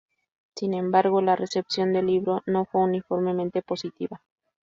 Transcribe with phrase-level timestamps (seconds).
[0.55, 4.19] Sin embargo, la recepción del libro no fue uniformemente positiva.